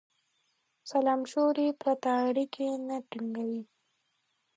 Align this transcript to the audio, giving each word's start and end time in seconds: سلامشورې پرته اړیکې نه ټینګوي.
سلامشورې 0.91 1.67
پرته 1.81 2.09
اړیکې 2.27 2.67
نه 2.87 2.97
ټینګوي. 3.09 3.63